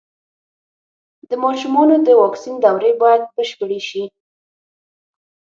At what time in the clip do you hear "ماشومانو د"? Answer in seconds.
1.43-2.09